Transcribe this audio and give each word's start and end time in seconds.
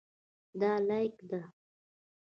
دا 0.59 0.71
لاییک 0.87 1.17
ده. 1.29 1.41